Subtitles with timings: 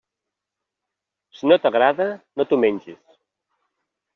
[1.41, 2.09] Si no t'agrada,
[2.41, 2.99] no t'ho menges.